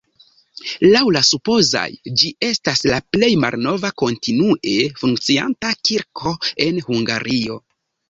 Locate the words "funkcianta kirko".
5.05-6.39